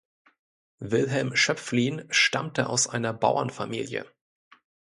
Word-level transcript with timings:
Wilhelm 0.79 1.35
Schöpflin 1.35 2.07
stammte 2.09 2.69
aus 2.69 2.87
einer 2.87 3.13
Bauernfamilie. 3.13 4.11